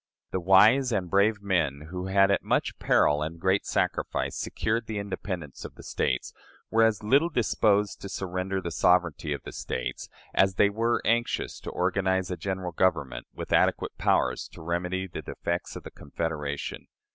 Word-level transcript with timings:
The 0.31 0.39
wise 0.39 0.91
and 0.91 1.11
brave 1.11 1.43
men 1.43 1.89
who 1.91 2.07
had, 2.07 2.31
at 2.31 2.41
much 2.41 2.79
peril 2.79 3.21
and 3.21 3.39
great 3.39 3.67
sacrifice, 3.67 4.35
secured 4.35 4.87
the 4.87 4.97
independence 4.97 5.63
of 5.63 5.75
the 5.75 5.83
States, 5.83 6.33
were 6.71 6.81
as 6.83 7.03
little 7.03 7.29
disposed 7.29 8.01
to 8.01 8.09
surrender 8.09 8.59
the 8.61 8.71
sovereignty 8.71 9.31
of 9.31 9.43
the 9.43 9.51
States 9.51 10.09
as 10.33 10.55
they 10.55 10.71
were 10.71 11.03
anxious 11.05 11.59
to 11.59 11.69
organize 11.69 12.31
a 12.31 12.35
General 12.35 12.71
Government 12.71 13.27
with 13.35 13.53
adequate 13.53 13.95
powers 13.99 14.47
to 14.53 14.63
remedy 14.63 15.05
the 15.05 15.21
defects 15.21 15.75
of 15.75 15.83
the 15.83 15.91
Confederation. 15.91 16.87